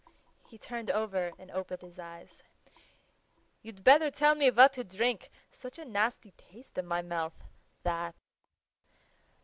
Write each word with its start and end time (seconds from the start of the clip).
He 0.47 0.57
turned 0.57 0.89
over 0.89 1.31
and 1.37 1.51
opened 1.51 1.83
his 1.83 1.99
eyes. 1.99 2.41
"You'd 3.61 3.83
better 3.83 4.09
tell 4.09 4.33
me 4.33 4.49
what 4.49 4.73
to 4.73 4.83
drink; 4.83 5.29
such 5.51 5.77
a 5.77 5.85
nasty 5.85 6.31
taste 6.31 6.79
in 6.79 6.87
my 6.87 7.03
mouth, 7.03 7.43
that...." 7.83 8.15